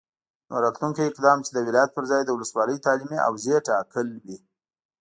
نو 0.49 0.55
راتلونکی 0.65 1.01
اقدام 1.07 1.39
چې 1.45 1.51
د 1.53 1.57
ولایت 1.67 1.91
پرځای 1.97 2.21
د 2.25 2.29
ولسوالي 2.33 2.75
تعلیمي 2.85 3.17
حوزې 3.25 3.55
ټاکل 3.67 4.07
وي، 4.25 4.37